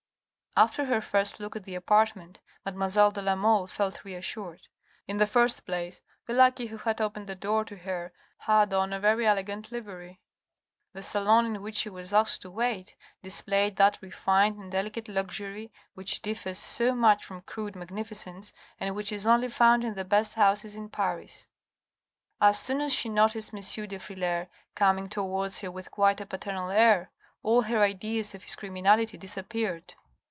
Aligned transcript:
After 0.57 0.83
her 0.83 0.99
first 0.99 1.39
look 1.39 1.55
at 1.55 1.63
the 1.63 1.75
apartment, 1.75 2.41
mademoiselle 2.65 3.11
de 3.11 3.21
la 3.21 3.35
Mole 3.37 3.67
felt 3.67 4.03
reassured. 4.03 4.67
In 5.07 5.15
the 5.15 5.25
first 5.25 5.65
place, 5.65 6.01
the 6.27 6.33
lackey 6.33 6.65
who 6.65 6.75
had 6.75 6.99
opened 6.99 7.27
the 7.27 7.35
door 7.35 7.63
to 7.63 7.77
her 7.77 8.11
had 8.37 8.73
on 8.73 8.91
a 8.91 8.99
very 8.99 9.25
elegant 9.25 9.71
livery. 9.71 10.19
The 10.91 11.03
salon 11.03 11.45
in 11.45 11.61
which 11.61 11.77
she 11.77 11.89
was 11.89 12.11
asked 12.11 12.41
to 12.41 12.51
wait 12.51 12.97
displayed 13.23 13.77
that 13.77 13.99
refined 14.01 14.55
and 14.59 14.73
480 14.73 14.73
THE 14.73 14.75
RED 14.75 14.81
AND 14.81 14.91
THE 14.91 14.91
BLACK 15.29 15.35
delicate 15.35 15.41
luxury 15.41 15.73
which 15.93 16.21
differs 16.21 16.57
so 16.57 16.93
much 16.95 17.23
from 17.23 17.43
crude 17.43 17.77
magnificence, 17.77 18.51
and 18.77 18.93
which 18.93 19.13
is 19.13 19.25
only 19.25 19.47
found 19.47 19.85
in 19.85 19.93
the 19.93 20.03
best 20.03 20.35
houses 20.35 20.75
in 20.75 20.89
Paris. 20.89 21.47
As 22.41 22.59
soon 22.59 22.81
as 22.81 22.91
she 22.93 23.07
noticed 23.07 23.53
M. 23.53 23.61
de 23.87 23.97
Frilair 23.97 24.49
coming 24.75 25.07
towards 25.07 25.61
her 25.61 25.71
with 25.71 25.91
quite 25.91 26.19
a 26.19 26.25
paternal 26.25 26.71
air, 26.71 27.09
all 27.41 27.61
her 27.61 27.79
ideas 27.79 28.35
of 28.35 28.43
his 28.43 28.57
criminality 28.57 29.17
disappeared. 29.17 29.95